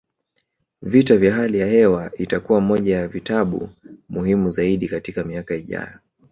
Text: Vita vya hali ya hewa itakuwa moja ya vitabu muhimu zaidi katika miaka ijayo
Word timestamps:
Vita 0.81 1.17
vya 1.17 1.33
hali 1.35 1.57
ya 1.59 1.67
hewa 1.67 2.11
itakuwa 2.17 2.61
moja 2.61 2.97
ya 2.97 3.07
vitabu 3.07 3.69
muhimu 4.09 4.51
zaidi 4.51 4.87
katika 4.87 5.23
miaka 5.23 5.55
ijayo 5.55 5.99